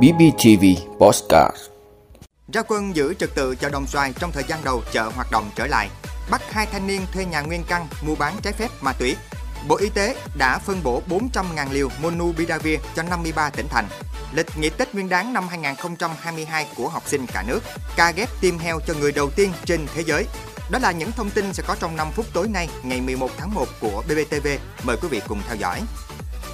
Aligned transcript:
BBTV 0.00 0.64
Postcard 0.98 1.56
Ra 2.52 2.62
quân 2.68 2.96
giữ 2.96 3.14
trật 3.14 3.34
tự 3.34 3.54
chợ 3.54 3.70
Đồng 3.70 3.86
Xoài 3.86 4.12
trong 4.18 4.32
thời 4.32 4.44
gian 4.48 4.60
đầu 4.64 4.82
chợ 4.92 5.10
hoạt 5.14 5.30
động 5.30 5.50
trở 5.54 5.66
lại. 5.66 5.88
Bắt 6.30 6.42
hai 6.50 6.66
thanh 6.66 6.86
niên 6.86 7.00
thuê 7.12 7.24
nhà 7.24 7.40
nguyên 7.40 7.64
căn 7.68 7.86
mua 8.06 8.14
bán 8.14 8.34
trái 8.42 8.52
phép 8.52 8.68
ma 8.80 8.92
túy. 8.92 9.16
Bộ 9.68 9.76
Y 9.76 9.88
tế 9.88 10.16
đã 10.38 10.58
phân 10.58 10.82
bổ 10.82 11.02
400.000 11.08 11.72
liều 11.72 11.88
Monubiravir 12.02 12.80
cho 12.96 13.02
53 13.02 13.50
tỉnh 13.50 13.66
thành. 13.70 13.86
Lịch 14.34 14.46
nghỉ 14.58 14.70
Tết 14.70 14.94
Nguyên 14.94 15.08
đán 15.08 15.32
năm 15.32 15.48
2022 15.48 16.66
của 16.76 16.88
học 16.88 17.02
sinh 17.06 17.26
cả 17.26 17.44
nước. 17.46 17.60
Ca 17.96 18.10
ghép 18.10 18.28
tim 18.40 18.58
heo 18.58 18.80
cho 18.86 18.94
người 19.00 19.12
đầu 19.12 19.30
tiên 19.30 19.52
trên 19.64 19.86
thế 19.94 20.02
giới. 20.06 20.26
Đó 20.70 20.78
là 20.78 20.92
những 20.92 21.12
thông 21.12 21.30
tin 21.30 21.52
sẽ 21.52 21.62
có 21.66 21.76
trong 21.80 21.96
5 21.96 22.08
phút 22.12 22.26
tối 22.32 22.48
nay, 22.48 22.68
ngày 22.82 23.00
11 23.00 23.30
tháng 23.38 23.54
1 23.54 23.66
của 23.80 24.02
BBTV. 24.06 24.48
Mời 24.82 24.96
quý 25.02 25.08
vị 25.08 25.20
cùng 25.28 25.40
theo 25.46 25.56
dõi. 25.56 25.80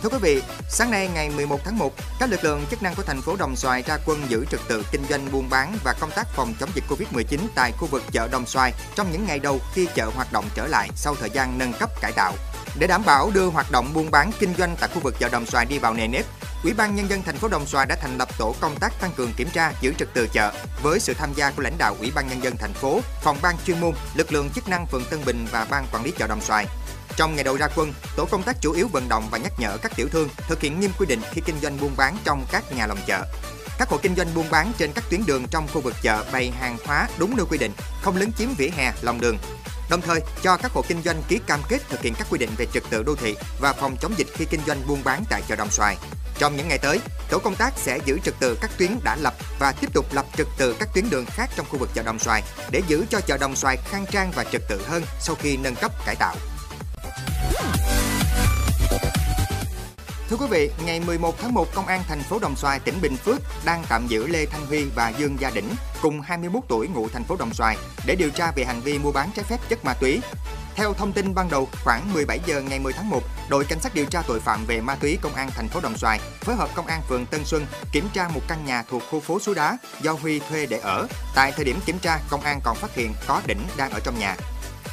Thưa 0.02 0.08
quý 0.08 0.18
vị, 0.22 0.42
sáng 0.68 0.90
nay 0.90 1.08
ngày 1.14 1.30
11 1.30 1.60
tháng 1.64 1.78
1, 1.78 1.92
các 2.20 2.30
lực 2.30 2.44
lượng 2.44 2.64
chức 2.70 2.82
năng 2.82 2.94
của 2.94 3.02
thành 3.02 3.20
phố 3.20 3.36
Đồng 3.36 3.56
Xoài 3.56 3.82
ra 3.82 3.98
quân 4.06 4.22
giữ 4.28 4.44
trật 4.50 4.60
tự 4.68 4.84
kinh 4.92 5.04
doanh 5.10 5.32
buôn 5.32 5.48
bán 5.50 5.76
và 5.84 5.94
công 6.00 6.10
tác 6.10 6.26
phòng 6.34 6.54
chống 6.60 6.70
dịch 6.74 6.84
Covid-19 6.88 7.38
tại 7.54 7.72
khu 7.72 7.86
vực 7.86 8.02
chợ 8.12 8.28
Đồng 8.32 8.46
Xoài 8.46 8.72
trong 8.94 9.12
những 9.12 9.26
ngày 9.26 9.38
đầu 9.38 9.60
khi 9.74 9.88
chợ 9.94 10.10
hoạt 10.14 10.32
động 10.32 10.44
trở 10.54 10.66
lại 10.66 10.88
sau 10.96 11.14
thời 11.14 11.30
gian 11.30 11.58
nâng 11.58 11.72
cấp 11.72 11.90
cải 12.00 12.12
tạo. 12.12 12.32
Để 12.78 12.86
đảm 12.86 13.02
bảo 13.06 13.30
đưa 13.34 13.46
hoạt 13.46 13.66
động 13.72 13.90
buôn 13.94 14.10
bán 14.10 14.30
kinh 14.38 14.54
doanh 14.58 14.76
tại 14.80 14.88
khu 14.94 15.00
vực 15.00 15.14
chợ 15.18 15.28
Đồng 15.28 15.46
Xoài 15.46 15.66
đi 15.66 15.78
vào 15.78 15.94
nề 15.94 16.06
nếp, 16.06 16.24
Ủy 16.64 16.72
ban 16.72 16.96
nhân 16.96 17.10
dân 17.10 17.22
thành 17.22 17.36
phố 17.36 17.48
Đồng 17.48 17.66
Xoài 17.66 17.86
đã 17.86 17.96
thành 18.00 18.18
lập 18.18 18.28
tổ 18.38 18.54
công 18.60 18.76
tác 18.80 19.00
tăng 19.00 19.12
cường 19.16 19.32
kiểm 19.36 19.48
tra 19.52 19.72
giữ 19.80 19.92
trật 19.98 20.08
tự 20.14 20.28
chợ 20.32 20.52
với 20.82 21.00
sự 21.00 21.14
tham 21.14 21.32
gia 21.34 21.50
của 21.50 21.62
lãnh 21.62 21.78
đạo 21.78 21.96
Ủy 22.00 22.12
ban 22.14 22.28
nhân 22.28 22.42
dân 22.42 22.56
thành 22.56 22.72
phố, 22.72 23.00
phòng 23.22 23.36
ban 23.42 23.56
chuyên 23.66 23.80
môn, 23.80 23.92
lực 24.14 24.32
lượng 24.32 24.50
chức 24.54 24.68
năng 24.68 24.86
phường 24.86 25.04
Tân 25.10 25.24
Bình 25.24 25.46
và 25.50 25.66
ban 25.70 25.86
quản 25.92 26.04
lý 26.04 26.12
chợ 26.18 26.26
Đồng 26.26 26.40
Xoài. 26.40 26.66
Trong 27.18 27.34
ngày 27.34 27.44
đầu 27.44 27.56
ra 27.56 27.68
quân, 27.76 27.92
tổ 28.16 28.24
công 28.24 28.42
tác 28.42 28.56
chủ 28.60 28.72
yếu 28.72 28.88
vận 28.88 29.08
động 29.08 29.28
và 29.30 29.38
nhắc 29.38 29.52
nhở 29.58 29.76
các 29.82 29.92
tiểu 29.96 30.08
thương 30.08 30.28
thực 30.48 30.60
hiện 30.60 30.80
nghiêm 30.80 30.90
quy 30.98 31.06
định 31.06 31.20
khi 31.32 31.40
kinh 31.44 31.60
doanh 31.62 31.80
buôn 31.80 31.96
bán 31.96 32.16
trong 32.24 32.46
các 32.52 32.72
nhà 32.72 32.86
lòng 32.86 32.98
chợ. 33.06 33.24
Các 33.78 33.88
hộ 33.88 33.98
kinh 34.02 34.16
doanh 34.16 34.34
buôn 34.34 34.50
bán 34.50 34.72
trên 34.78 34.92
các 34.92 35.04
tuyến 35.10 35.26
đường 35.26 35.46
trong 35.50 35.68
khu 35.72 35.80
vực 35.80 35.94
chợ 36.02 36.24
bày 36.32 36.50
hàng 36.50 36.76
hóa 36.84 37.08
đúng 37.18 37.36
nơi 37.36 37.46
quy 37.50 37.58
định, 37.58 37.72
không 38.02 38.16
lấn 38.16 38.32
chiếm 38.32 38.48
vỉa 38.58 38.68
hè, 38.76 38.92
lòng 39.02 39.20
đường. 39.20 39.38
Đồng 39.90 40.00
thời, 40.00 40.20
cho 40.42 40.56
các 40.56 40.72
hộ 40.72 40.82
kinh 40.88 41.02
doanh 41.02 41.22
ký 41.28 41.40
cam 41.46 41.60
kết 41.68 41.78
thực 41.88 42.00
hiện 42.00 42.14
các 42.18 42.26
quy 42.30 42.38
định 42.38 42.50
về 42.56 42.66
trật 42.72 42.82
tự 42.90 43.02
đô 43.02 43.14
thị 43.14 43.36
và 43.60 43.72
phòng 43.72 43.96
chống 44.00 44.14
dịch 44.16 44.28
khi 44.34 44.44
kinh 44.44 44.60
doanh 44.66 44.82
buôn 44.86 45.04
bán 45.04 45.24
tại 45.30 45.42
chợ 45.48 45.56
Đồng 45.56 45.70
Xoài. 45.70 45.96
Trong 46.38 46.56
những 46.56 46.68
ngày 46.68 46.78
tới, 46.78 47.00
tổ 47.30 47.38
công 47.38 47.56
tác 47.56 47.74
sẽ 47.76 47.98
giữ 48.04 48.18
trật 48.24 48.34
tự 48.40 48.58
các 48.60 48.70
tuyến 48.78 48.90
đã 49.04 49.16
lập 49.16 49.34
và 49.58 49.72
tiếp 49.72 49.92
tục 49.94 50.06
lập 50.12 50.26
trật 50.36 50.46
tự 50.58 50.76
các 50.78 50.88
tuyến 50.94 51.10
đường 51.10 51.26
khác 51.26 51.50
trong 51.56 51.66
khu 51.70 51.78
vực 51.78 51.90
chợ 51.94 52.02
Đồng 52.02 52.18
Xoài 52.18 52.42
để 52.70 52.82
giữ 52.88 53.04
cho 53.10 53.20
chợ 53.20 53.38
Đồng 53.38 53.56
Xoài 53.56 53.76
khang 53.76 54.06
trang 54.10 54.32
và 54.34 54.44
trật 54.44 54.62
tự 54.68 54.82
hơn 54.86 55.02
sau 55.20 55.36
khi 55.36 55.56
nâng 55.56 55.74
cấp 55.74 55.92
cải 56.06 56.16
tạo. 56.16 56.36
Thưa 60.30 60.36
quý 60.36 60.46
vị, 60.50 60.70
ngày 60.84 61.00
11 61.00 61.34
tháng 61.38 61.54
1, 61.54 61.74
Công 61.74 61.86
an 61.86 62.02
thành 62.08 62.22
phố 62.22 62.38
Đồng 62.38 62.56
Xoài, 62.56 62.80
tỉnh 62.80 62.94
Bình 63.02 63.16
Phước 63.16 63.40
đang 63.64 63.84
tạm 63.88 64.06
giữ 64.06 64.26
Lê 64.26 64.46
Thanh 64.46 64.66
Huy 64.66 64.84
và 64.84 65.08
Dương 65.18 65.36
Gia 65.40 65.50
Đỉnh 65.50 65.68
cùng 66.02 66.20
21 66.20 66.62
tuổi 66.68 66.88
ngụ 66.88 67.08
thành 67.08 67.24
phố 67.24 67.36
Đồng 67.36 67.54
Xoài 67.54 67.76
để 68.06 68.14
điều 68.14 68.30
tra 68.30 68.52
về 68.56 68.64
hành 68.64 68.80
vi 68.80 68.98
mua 68.98 69.12
bán 69.12 69.30
trái 69.36 69.44
phép 69.44 69.60
chất 69.68 69.84
ma 69.84 69.94
túy. 69.94 70.20
Theo 70.74 70.94
thông 70.94 71.12
tin 71.12 71.34
ban 71.34 71.48
đầu, 71.50 71.68
khoảng 71.84 72.12
17 72.12 72.40
giờ 72.46 72.60
ngày 72.60 72.78
10 72.78 72.92
tháng 72.92 73.10
1, 73.10 73.22
đội 73.48 73.64
cảnh 73.64 73.80
sát 73.80 73.94
điều 73.94 74.04
tra 74.04 74.22
tội 74.26 74.40
phạm 74.40 74.64
về 74.66 74.80
ma 74.80 74.94
túy 74.94 75.18
công 75.22 75.34
an 75.34 75.50
thành 75.50 75.68
phố 75.68 75.80
Đồng 75.80 75.98
Xoài 75.98 76.20
phối 76.40 76.56
hợp 76.56 76.68
công 76.74 76.86
an 76.86 77.00
phường 77.08 77.26
Tân 77.26 77.44
Xuân 77.44 77.66
kiểm 77.92 78.08
tra 78.12 78.28
một 78.28 78.42
căn 78.48 78.64
nhà 78.66 78.82
thuộc 78.90 79.02
khu 79.10 79.20
phố 79.20 79.40
Suối 79.40 79.54
Đá 79.54 79.78
do 80.02 80.12
Huy 80.12 80.38
thuê 80.38 80.66
để 80.66 80.78
ở. 80.78 81.06
Tại 81.34 81.52
thời 81.56 81.64
điểm 81.64 81.80
kiểm 81.86 81.98
tra, 81.98 82.18
công 82.30 82.40
an 82.40 82.60
còn 82.64 82.76
phát 82.76 82.94
hiện 82.94 83.14
có 83.26 83.42
Đỉnh 83.46 83.60
đang 83.76 83.90
ở 83.90 84.00
trong 84.00 84.18
nhà. 84.18 84.36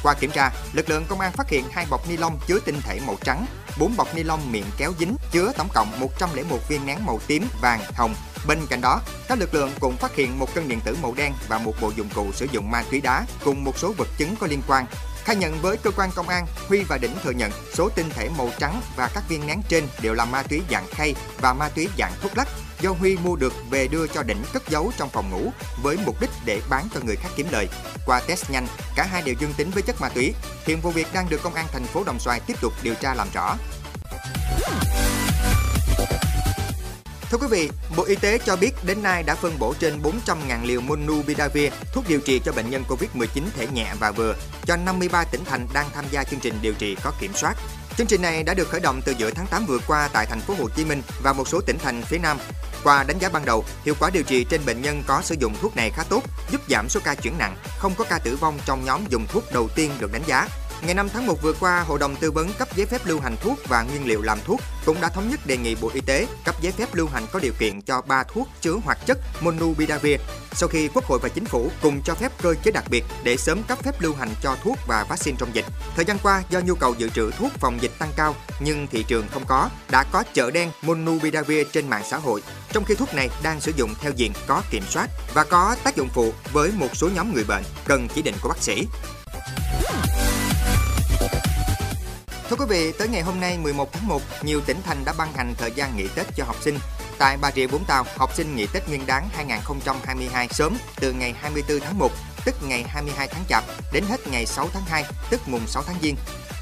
Qua 0.02 0.14
kiểm 0.14 0.30
tra, 0.30 0.50
lực 0.72 0.90
lượng 0.90 1.04
công 1.08 1.20
an 1.20 1.32
phát 1.32 1.48
hiện 1.48 1.64
hai 1.72 1.86
bọc 1.90 2.08
ni 2.08 2.16
lông 2.16 2.38
chứa 2.46 2.58
tinh 2.64 2.80
thể 2.82 3.00
màu 3.06 3.16
trắng, 3.24 3.46
4 3.78 3.96
bọc 3.96 4.14
ni 4.14 4.22
lông 4.22 4.52
miệng 4.52 4.64
kéo 4.76 4.92
dính 4.98 5.16
chứa 5.32 5.52
tổng 5.56 5.68
cộng 5.74 6.00
101 6.00 6.58
viên 6.68 6.86
nén 6.86 6.98
màu 7.06 7.20
tím, 7.26 7.48
vàng, 7.60 7.80
hồng. 7.94 8.14
Bên 8.46 8.58
cạnh 8.70 8.80
đó, 8.80 9.00
các 9.28 9.38
lực 9.38 9.54
lượng 9.54 9.70
cũng 9.80 9.96
phát 9.96 10.14
hiện 10.14 10.38
một 10.38 10.54
cân 10.54 10.68
điện 10.68 10.80
tử 10.84 10.96
màu 11.02 11.14
đen 11.14 11.32
và 11.48 11.58
một 11.58 11.74
bộ 11.80 11.92
dụng 11.96 12.08
cụ 12.14 12.32
sử 12.32 12.46
dụng 12.52 12.70
ma 12.70 12.84
túy 12.90 13.00
đá 13.00 13.26
cùng 13.44 13.64
một 13.64 13.78
số 13.78 13.92
vật 13.92 14.08
chứng 14.18 14.36
có 14.36 14.46
liên 14.46 14.62
quan. 14.68 14.86
Khai 15.26 15.36
nhận 15.36 15.60
với 15.60 15.76
cơ 15.76 15.90
quan 15.90 16.10
công 16.14 16.28
an, 16.28 16.46
Huy 16.68 16.82
và 16.82 16.98
Đỉnh 16.98 17.10
thừa 17.22 17.30
nhận 17.30 17.50
số 17.74 17.88
tinh 17.88 18.10
thể 18.10 18.28
màu 18.38 18.50
trắng 18.58 18.82
và 18.96 19.10
các 19.14 19.24
viên 19.28 19.46
nén 19.46 19.60
trên 19.68 19.88
đều 20.00 20.14
là 20.14 20.24
ma 20.24 20.42
túy 20.42 20.62
dạng 20.70 20.86
khay 20.90 21.14
và 21.40 21.52
ma 21.52 21.68
túy 21.68 21.88
dạng 21.98 22.12
thuốc 22.22 22.36
lắc 22.36 22.48
do 22.80 22.90
Huy 22.90 23.16
mua 23.16 23.36
được 23.36 23.52
về 23.70 23.88
đưa 23.88 24.06
cho 24.06 24.22
Đỉnh 24.22 24.42
cất 24.52 24.68
giấu 24.68 24.92
trong 24.96 25.08
phòng 25.08 25.30
ngủ 25.30 25.52
với 25.82 25.96
mục 26.06 26.20
đích 26.20 26.30
để 26.44 26.60
bán 26.70 26.88
cho 26.94 27.00
người 27.04 27.16
khác 27.16 27.28
kiếm 27.36 27.46
lời. 27.50 27.68
Qua 28.06 28.20
test 28.20 28.50
nhanh, 28.50 28.66
cả 28.96 29.06
hai 29.10 29.22
đều 29.22 29.34
dương 29.40 29.52
tính 29.56 29.70
với 29.70 29.82
chất 29.82 30.00
ma 30.00 30.08
túy. 30.08 30.34
Hiện 30.66 30.80
vụ 30.80 30.90
việc 30.90 31.06
đang 31.12 31.28
được 31.28 31.42
công 31.42 31.54
an 31.54 31.66
thành 31.72 31.84
phố 31.84 32.04
Đồng 32.04 32.20
Xoài 32.20 32.40
tiếp 32.40 32.56
tục 32.60 32.72
điều 32.82 32.94
tra 32.94 33.14
làm 33.14 33.28
rõ. 33.34 33.56
Thưa 37.30 37.38
quý 37.38 37.46
vị, 37.50 37.70
Bộ 37.96 38.04
Y 38.04 38.16
tế 38.16 38.38
cho 38.38 38.56
biết 38.56 38.70
đến 38.84 39.02
nay 39.02 39.22
đã 39.22 39.34
phân 39.34 39.58
bổ 39.58 39.74
trên 39.78 40.02
400.000 40.02 40.66
liều 40.66 40.80
Monupiravir, 40.80 41.72
thuốc 41.92 42.04
điều 42.08 42.20
trị 42.20 42.40
cho 42.44 42.52
bệnh 42.52 42.70
nhân 42.70 42.84
COVID-19 42.88 43.42
thể 43.56 43.66
nhẹ 43.72 43.92
và 44.00 44.10
vừa, 44.10 44.34
cho 44.66 44.76
53 44.76 45.24
tỉnh 45.24 45.44
thành 45.44 45.66
đang 45.72 45.86
tham 45.94 46.04
gia 46.10 46.24
chương 46.24 46.40
trình 46.40 46.54
điều 46.62 46.72
trị 46.72 46.96
có 47.04 47.12
kiểm 47.20 47.32
soát. 47.34 47.56
Chương 47.96 48.06
trình 48.06 48.22
này 48.22 48.42
đã 48.42 48.54
được 48.54 48.68
khởi 48.68 48.80
động 48.80 49.00
từ 49.04 49.14
giữa 49.18 49.30
tháng 49.30 49.46
8 49.46 49.66
vừa 49.66 49.78
qua 49.86 50.08
tại 50.12 50.26
thành 50.26 50.40
phố 50.40 50.54
Hồ 50.58 50.68
Chí 50.76 50.84
Minh 50.84 51.02
và 51.22 51.32
một 51.32 51.48
số 51.48 51.60
tỉnh 51.60 51.78
thành 51.78 52.02
phía 52.02 52.18
Nam. 52.18 52.38
Qua 52.84 53.04
đánh 53.08 53.18
giá 53.18 53.28
ban 53.28 53.44
đầu, 53.44 53.64
hiệu 53.84 53.94
quả 54.00 54.10
điều 54.10 54.22
trị 54.22 54.44
trên 54.44 54.60
bệnh 54.66 54.82
nhân 54.82 55.02
có 55.06 55.22
sử 55.22 55.34
dụng 55.40 55.54
thuốc 55.60 55.76
này 55.76 55.90
khá 55.90 56.02
tốt, 56.08 56.22
giúp 56.50 56.60
giảm 56.68 56.88
số 56.88 57.00
ca 57.04 57.14
chuyển 57.14 57.38
nặng, 57.38 57.56
không 57.78 57.94
có 57.98 58.04
ca 58.08 58.18
tử 58.18 58.36
vong 58.36 58.58
trong 58.66 58.84
nhóm 58.84 59.04
dùng 59.08 59.26
thuốc 59.28 59.44
đầu 59.52 59.68
tiên 59.74 59.90
được 60.00 60.12
đánh 60.12 60.22
giá. 60.26 60.48
Ngày 60.82 60.94
5 60.94 61.08
tháng 61.08 61.26
1 61.26 61.42
vừa 61.42 61.52
qua, 61.52 61.80
Hội 61.80 61.98
đồng 61.98 62.16
tư 62.16 62.30
vấn 62.30 62.52
cấp 62.58 62.68
giấy 62.76 62.86
phép 62.86 63.00
lưu 63.04 63.20
hành 63.20 63.36
thuốc 63.40 63.58
và 63.68 63.82
nguyên 63.82 64.06
liệu 64.06 64.22
làm 64.22 64.38
thuốc 64.44 64.60
cũng 64.84 65.00
đã 65.00 65.08
thống 65.08 65.30
nhất 65.30 65.46
đề 65.46 65.56
nghị 65.56 65.74
Bộ 65.74 65.90
Y 65.94 66.00
tế 66.00 66.26
cấp 66.44 66.54
giấy 66.60 66.72
phép 66.72 66.94
lưu 66.94 67.08
hành 67.12 67.26
có 67.32 67.38
điều 67.38 67.52
kiện 67.58 67.82
cho 67.82 68.00
3 68.00 68.24
thuốc 68.24 68.48
chứa 68.60 68.74
hoạt 68.84 69.06
chất 69.06 69.18
Monubidavir 69.40 70.20
Sau 70.52 70.68
khi 70.68 70.88
Quốc 70.94 71.04
hội 71.04 71.18
và 71.22 71.28
Chính 71.28 71.44
phủ 71.44 71.70
cùng 71.82 72.02
cho 72.02 72.14
phép 72.14 72.32
cơ 72.42 72.54
chế 72.62 72.70
đặc 72.70 72.84
biệt 72.90 73.04
để 73.24 73.36
sớm 73.36 73.62
cấp 73.62 73.78
phép 73.82 74.00
lưu 74.00 74.14
hành 74.14 74.28
cho 74.42 74.56
thuốc 74.64 74.78
và 74.86 75.06
vaccine 75.08 75.36
trong 75.40 75.54
dịch. 75.54 75.64
Thời 75.96 76.04
gian 76.04 76.18
qua, 76.22 76.42
do 76.50 76.60
nhu 76.60 76.74
cầu 76.74 76.94
dự 76.98 77.08
trữ 77.08 77.30
thuốc 77.30 77.52
phòng 77.52 77.78
dịch 77.80 77.92
tăng 77.98 78.12
cao 78.16 78.34
nhưng 78.60 78.86
thị 78.86 79.04
trường 79.08 79.26
không 79.32 79.44
có, 79.46 79.70
đã 79.90 80.04
có 80.12 80.24
chợ 80.34 80.50
đen 80.50 80.70
Monubidavir 80.82 81.66
trên 81.72 81.90
mạng 81.90 82.04
xã 82.10 82.16
hội, 82.16 82.42
trong 82.72 82.84
khi 82.84 82.94
thuốc 82.94 83.14
này 83.14 83.28
đang 83.42 83.60
sử 83.60 83.72
dụng 83.76 83.94
theo 84.00 84.12
diện 84.16 84.32
có 84.46 84.62
kiểm 84.70 84.82
soát 84.90 85.10
và 85.34 85.44
có 85.44 85.76
tác 85.84 85.96
dụng 85.96 86.08
phụ 86.14 86.32
với 86.52 86.72
một 86.76 86.88
số 86.96 87.08
nhóm 87.14 87.34
người 87.34 87.44
bệnh 87.44 87.64
cần 87.84 88.08
chỉ 88.14 88.22
định 88.22 88.34
của 88.42 88.48
bác 88.48 88.62
sĩ. 88.62 88.86
Thưa 92.50 92.56
quý 92.56 92.64
vị, 92.68 92.92
tới 92.98 93.08
ngày 93.08 93.22
hôm 93.22 93.40
nay 93.40 93.58
11 93.58 93.92
tháng 93.92 94.08
1, 94.08 94.22
nhiều 94.42 94.60
tỉnh 94.66 94.76
thành 94.84 95.04
đã 95.04 95.12
ban 95.18 95.32
hành 95.32 95.54
thời 95.58 95.72
gian 95.72 95.96
nghỉ 95.96 96.08
Tết 96.14 96.26
cho 96.36 96.44
học 96.44 96.56
sinh. 96.60 96.78
Tại 97.18 97.36
Bà 97.40 97.50
Rịa 97.52 97.66
Vũng 97.66 97.84
Tàu, 97.84 98.04
học 98.16 98.30
sinh 98.34 98.56
nghỉ 98.56 98.66
Tết 98.72 98.88
Nguyên 98.88 99.06
đán 99.06 99.28
2022 99.32 100.48
sớm 100.48 100.76
từ 101.00 101.12
ngày 101.12 101.34
24 101.40 101.80
tháng 101.80 101.98
1, 101.98 102.12
tức 102.44 102.54
ngày 102.62 102.84
22 102.88 103.28
tháng 103.28 103.44
Chạp, 103.48 103.64
đến 103.92 104.04
hết 104.08 104.26
ngày 104.26 104.46
6 104.46 104.68
tháng 104.72 104.82
2, 104.86 105.04
tức 105.30 105.40
mùng 105.48 105.66
6 105.66 105.82
tháng 105.82 105.96
Giêng. 106.02 106.16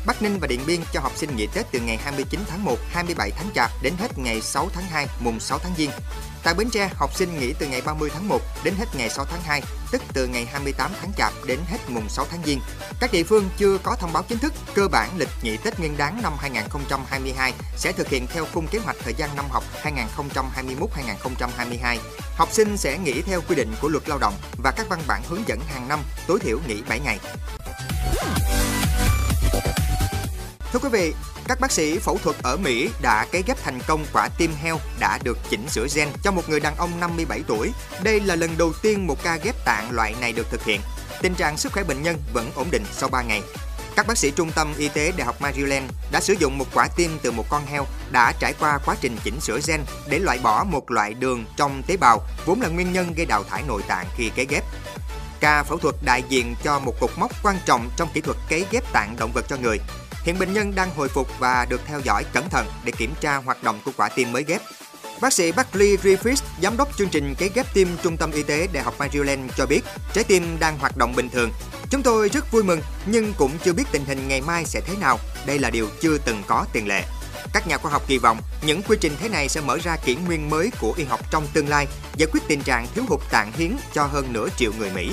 Bắc 0.06 0.22
Ninh 0.22 0.38
và 0.40 0.46
Điện 0.46 0.60
Biên 0.66 0.80
cho 0.92 1.00
học 1.00 1.12
sinh 1.16 1.36
nghỉ 1.36 1.46
Tết 1.54 1.66
từ 1.72 1.80
ngày 1.80 1.96
29 1.96 2.40
tháng 2.48 2.64
1, 2.64 2.76
27 2.90 3.30
tháng 3.30 3.50
Chạp 3.54 3.70
đến 3.82 3.92
hết 3.98 4.18
ngày 4.18 4.40
6 4.40 4.68
tháng 4.74 4.84
2, 4.90 5.06
mùng 5.20 5.40
6 5.40 5.58
tháng 5.58 5.72
Giêng. 5.76 5.90
Tại 6.44 6.54
Bến 6.54 6.70
Tre, 6.70 6.90
học 6.94 7.14
sinh 7.14 7.38
nghỉ 7.38 7.52
từ 7.52 7.66
ngày 7.66 7.82
30 7.86 8.10
tháng 8.14 8.28
1 8.28 8.40
đến 8.64 8.74
hết 8.78 8.86
ngày 8.96 9.10
6 9.10 9.24
tháng 9.24 9.42
2, 9.42 9.62
tức 9.90 10.02
từ 10.12 10.26
ngày 10.26 10.44
28 10.44 10.90
tháng 11.00 11.12
Chạp 11.16 11.32
đến 11.46 11.58
hết 11.66 11.78
mùng 11.88 12.08
6 12.08 12.26
tháng 12.30 12.40
Giêng. 12.44 12.60
Các 13.00 13.12
địa 13.12 13.22
phương 13.22 13.48
chưa 13.56 13.78
có 13.78 13.96
thông 13.96 14.12
báo 14.12 14.22
chính 14.28 14.38
thức, 14.38 14.52
cơ 14.74 14.88
bản 14.88 15.10
lịch 15.18 15.28
nghỉ 15.42 15.56
Tết 15.56 15.78
Nguyên 15.78 15.96
đán 15.96 16.22
năm 16.22 16.32
2022 16.38 17.52
sẽ 17.76 17.92
thực 17.92 18.08
hiện 18.08 18.26
theo 18.26 18.46
khung 18.54 18.66
kế 18.66 18.78
hoạch 18.78 18.96
thời 19.04 19.14
gian 19.14 19.30
năm 19.36 19.44
học 19.50 19.64
2021-2022. 19.82 21.98
Học 22.36 22.48
sinh 22.52 22.76
sẽ 22.76 22.98
nghỉ 22.98 23.22
theo 23.22 23.40
quy 23.48 23.54
định 23.54 23.74
của 23.80 23.88
luật 23.88 24.08
lao 24.08 24.18
động 24.18 24.34
và 24.62 24.72
các 24.76 24.86
văn 24.88 25.00
bản 25.06 25.22
hướng 25.28 25.42
dẫn 25.46 25.60
hàng 25.60 25.88
năm 25.88 26.00
tối 26.26 26.38
thiểu 26.40 26.58
nghỉ 26.68 26.82
7 26.88 27.00
ngày. 27.00 27.18
Thưa 30.74 30.80
quý 30.80 30.88
vị, 30.88 31.14
các 31.48 31.60
bác 31.60 31.72
sĩ 31.72 31.98
phẫu 31.98 32.18
thuật 32.18 32.36
ở 32.42 32.56
Mỹ 32.56 32.90
đã 33.02 33.26
cấy 33.32 33.42
ghép 33.46 33.64
thành 33.64 33.78
công 33.86 34.06
quả 34.12 34.28
tim 34.38 34.50
heo 34.62 34.78
đã 35.00 35.18
được 35.24 35.38
chỉnh 35.50 35.68
sửa 35.68 35.86
gen 35.94 36.08
cho 36.22 36.32
một 36.32 36.48
người 36.48 36.60
đàn 36.60 36.76
ông 36.76 37.00
57 37.00 37.42
tuổi. 37.46 37.72
Đây 38.02 38.20
là 38.20 38.36
lần 38.36 38.50
đầu 38.58 38.72
tiên 38.82 39.06
một 39.06 39.22
ca 39.22 39.36
ghép 39.36 39.64
tạng 39.64 39.90
loại 39.90 40.14
này 40.20 40.32
được 40.32 40.46
thực 40.50 40.64
hiện. 40.64 40.80
Tình 41.22 41.34
trạng 41.34 41.56
sức 41.56 41.72
khỏe 41.72 41.84
bệnh 41.84 42.02
nhân 42.02 42.16
vẫn 42.32 42.50
ổn 42.54 42.66
định 42.70 42.84
sau 42.92 43.08
3 43.08 43.22
ngày. 43.22 43.42
Các 43.96 44.06
bác 44.06 44.18
sĩ 44.18 44.30
trung 44.30 44.52
tâm 44.52 44.74
y 44.78 44.88
tế 44.88 45.12
Đại 45.16 45.26
học 45.26 45.40
Maryland 45.40 45.90
đã 46.12 46.20
sử 46.20 46.34
dụng 46.38 46.58
một 46.58 46.66
quả 46.74 46.88
tim 46.96 47.18
từ 47.22 47.30
một 47.30 47.44
con 47.48 47.66
heo 47.66 47.86
đã 48.10 48.32
trải 48.32 48.54
qua 48.60 48.78
quá 48.86 48.96
trình 49.00 49.16
chỉnh 49.24 49.40
sửa 49.40 49.58
gen 49.66 49.80
để 50.08 50.18
loại 50.18 50.38
bỏ 50.38 50.64
một 50.64 50.90
loại 50.90 51.14
đường 51.14 51.44
trong 51.56 51.82
tế 51.86 51.96
bào 51.96 52.26
vốn 52.46 52.60
là 52.60 52.68
nguyên 52.68 52.92
nhân 52.92 53.12
gây 53.16 53.26
đào 53.26 53.44
thải 53.44 53.62
nội 53.68 53.82
tạng 53.88 54.06
khi 54.16 54.30
cấy 54.36 54.46
ghép. 54.48 54.64
Ca 55.40 55.62
phẫu 55.62 55.78
thuật 55.78 55.94
đại 56.04 56.22
diện 56.28 56.54
cho 56.64 56.78
một 56.78 56.94
cột 57.00 57.10
mốc 57.16 57.30
quan 57.42 57.56
trọng 57.66 57.90
trong 57.96 58.08
kỹ 58.14 58.20
thuật 58.20 58.36
cấy 58.48 58.66
ghép 58.70 58.92
tạng 58.92 59.16
động 59.18 59.32
vật 59.34 59.44
cho 59.48 59.56
người. 59.56 59.78
Hiện 60.24 60.38
bệnh 60.38 60.52
nhân 60.52 60.74
đang 60.74 60.90
hồi 60.94 61.08
phục 61.08 61.28
và 61.38 61.66
được 61.70 61.80
theo 61.86 62.00
dõi 62.00 62.24
cẩn 62.32 62.50
thận 62.50 62.66
để 62.84 62.92
kiểm 62.92 63.14
tra 63.20 63.36
hoạt 63.36 63.62
động 63.62 63.80
của 63.84 63.90
quả 63.96 64.08
tim 64.08 64.32
mới 64.32 64.44
ghép. 64.44 64.60
Bác 65.20 65.32
sĩ 65.32 65.52
Buckley 65.52 65.96
Griffiths, 65.96 66.42
giám 66.62 66.76
đốc 66.76 66.96
chương 66.98 67.08
trình 67.08 67.34
cấy 67.38 67.50
ghép 67.54 67.66
tim 67.74 67.88
Trung 68.02 68.16
tâm 68.16 68.30
Y 68.32 68.42
tế 68.42 68.68
Đại 68.72 68.82
học 68.82 68.94
Maryland 68.98 69.50
cho 69.56 69.66
biết 69.66 69.80
trái 70.12 70.24
tim 70.24 70.56
đang 70.60 70.78
hoạt 70.78 70.96
động 70.96 71.16
bình 71.16 71.28
thường. 71.28 71.50
Chúng 71.90 72.02
tôi 72.02 72.28
rất 72.28 72.52
vui 72.52 72.62
mừng 72.62 72.80
nhưng 73.06 73.32
cũng 73.38 73.50
chưa 73.64 73.72
biết 73.72 73.84
tình 73.92 74.04
hình 74.04 74.28
ngày 74.28 74.40
mai 74.40 74.64
sẽ 74.64 74.80
thế 74.80 74.94
nào. 75.00 75.18
Đây 75.46 75.58
là 75.58 75.70
điều 75.70 75.88
chưa 76.00 76.18
từng 76.18 76.42
có 76.46 76.66
tiền 76.72 76.88
lệ. 76.88 77.04
Các 77.52 77.66
nhà 77.66 77.78
khoa 77.78 77.90
học 77.90 78.02
kỳ 78.06 78.18
vọng 78.18 78.38
những 78.66 78.82
quy 78.82 78.96
trình 79.00 79.12
thế 79.20 79.28
này 79.28 79.48
sẽ 79.48 79.60
mở 79.60 79.78
ra 79.84 79.96
kỷ 79.96 80.14
nguyên 80.14 80.50
mới 80.50 80.70
của 80.80 80.94
y 80.96 81.04
học 81.04 81.20
trong 81.30 81.46
tương 81.52 81.68
lai, 81.68 81.86
giải 82.16 82.28
quyết 82.32 82.40
tình 82.48 82.62
trạng 82.62 82.86
thiếu 82.94 83.04
hụt 83.08 83.20
tạng 83.30 83.52
hiến 83.52 83.76
cho 83.92 84.04
hơn 84.04 84.32
nửa 84.32 84.48
triệu 84.56 84.72
người 84.78 84.90
Mỹ. 84.90 85.12